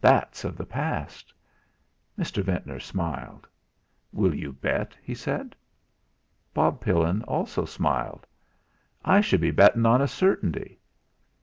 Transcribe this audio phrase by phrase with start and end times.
[0.00, 1.34] That's of the past."
[2.16, 2.44] Mr.
[2.44, 3.48] Ventnor smiled.
[4.12, 5.56] "Will you bet?" he said.
[6.54, 8.24] Bob Pillin also smiled.
[9.04, 11.38] "I should be bettin' on a certainty." Mr.